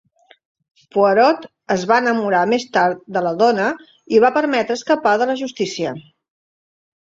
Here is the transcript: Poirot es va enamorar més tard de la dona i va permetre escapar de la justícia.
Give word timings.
Poirot 0.95 1.43
es 1.75 1.83
va 1.91 1.99
enamorar 2.03 2.39
més 2.53 2.65
tard 2.77 3.03
de 3.19 3.23
la 3.27 3.35
dona 3.43 3.67
i 4.17 4.23
va 4.25 4.33
permetre 4.39 4.79
escapar 4.81 5.13
de 5.23 5.29
la 5.33 5.37
justícia. 5.45 5.95